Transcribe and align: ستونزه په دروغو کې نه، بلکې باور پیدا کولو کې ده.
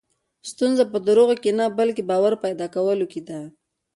ستونزه 0.49 0.83
په 0.91 0.97
دروغو 1.07 1.35
کې 1.43 1.51
نه، 1.59 1.65
بلکې 1.79 2.03
باور 2.09 2.33
پیدا 2.45 2.65
کولو 2.75 3.05
کې 3.11 3.21
ده. 3.27 3.39